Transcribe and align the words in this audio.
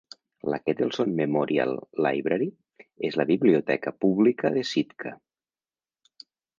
La 0.53 0.59
Kettleson 0.69 1.11
Memorial 1.19 1.75
Library 2.07 2.49
és 3.11 3.21
la 3.23 3.29
biblioteca 3.35 3.97
pública 4.03 4.55
de 4.61 4.69
Sitka. 4.75 5.17